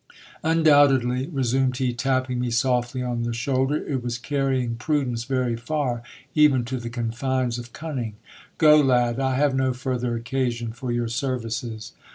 Undoubtedly, 0.43 1.27
resumed 1.27 1.77
he, 1.77 1.93
tapping 1.93 2.39
me 2.39 2.49
softly 2.49 3.03
on 3.03 3.21
the 3.21 3.33
shoulder, 3.35 3.85
it 3.87 4.01
was 4.01 4.17
carrying 4.17 4.73
prudence 4.73 5.25
very 5.25 5.55
far, 5.55 6.01
even 6.33 6.65
to 6.65 6.79
the 6.79 6.89
confines 6.89 7.59
of 7.59 7.71
cunning. 7.71 8.15
Go, 8.57 8.77
lad, 8.79 9.19
I 9.19 9.35
have 9.35 9.53
no 9.53 9.73
further 9.73 10.15
occasion 10.15 10.71
for 10.71 10.91
your 10.91 11.07
services. 11.07 11.91